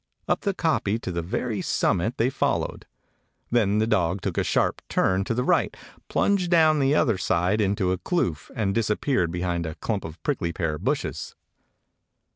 Up 0.27 0.41
the 0.41 0.55
kopje 0.55 0.99
to 1.03 1.11
the 1.11 1.21
very 1.21 1.61
summit 1.61 2.17
they 2.17 2.31
fol 2.31 2.61
lowed. 2.61 2.87
Then 3.51 3.77
the 3.77 3.85
dog 3.85 4.21
took 4.21 4.35
a 4.39 4.43
sharp 4.43 4.81
turn 4.89 5.23
to 5.25 5.35
the 5.35 5.43
right, 5.43 5.77
plunged 6.09 6.49
down 6.49 6.79
the 6.79 6.95
other 6.95 7.19
side 7.19 7.61
into 7.61 7.91
a 7.91 7.99
kloof, 7.99 8.49
and 8.55 8.73
disappeared 8.73 9.31
behind 9.31 9.67
a 9.67 9.75
clump 9.75 10.03
of 10.03 10.17
prickly 10.23 10.51
pear 10.53 10.79
bushes. 10.79 11.35